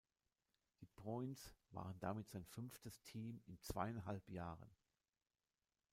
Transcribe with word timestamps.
Die 0.81 0.87
Bruins 0.87 1.53
waren 1.69 1.99
damit 1.99 2.27
sein 2.27 2.43
fünftes 2.43 2.99
Team 3.03 3.39
in 3.45 3.59
zweieinhalb 3.61 4.27
Jahren. 4.29 4.73